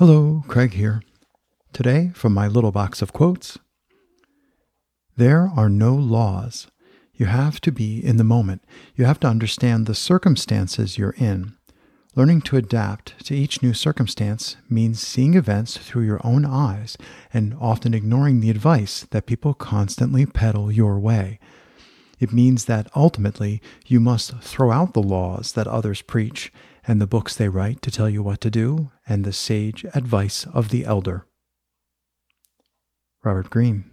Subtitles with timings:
[0.00, 1.02] Hello, Craig here.
[1.74, 3.58] Today, from my little box of quotes
[5.18, 6.68] There are no laws.
[7.12, 8.64] You have to be in the moment.
[8.96, 11.52] You have to understand the circumstances you're in.
[12.14, 16.96] Learning to adapt to each new circumstance means seeing events through your own eyes
[17.30, 21.38] and often ignoring the advice that people constantly peddle your way.
[22.18, 26.50] It means that ultimately you must throw out the laws that others preach
[26.86, 30.46] and the books they write to tell you what to do and the sage advice
[30.46, 31.26] of the elder.
[33.22, 33.90] Robert Greene.